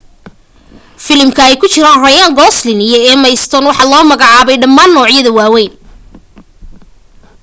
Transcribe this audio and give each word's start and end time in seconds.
filimka 1.03 1.41
ay 1.47 1.55
ku 1.61 1.65
jiraan 1.73 1.99
ryan 2.07 2.31
gosling 2.39 2.81
iyo 2.87 2.99
emma 3.11 3.27
stone 3.43 3.67
waxa 3.69 3.85
la 3.91 3.97
soo 3.99 4.09
magaacaabay 4.11 4.57
dhammaan 4.61 4.91
noocyada 4.93 5.31
waawayn 5.37 5.73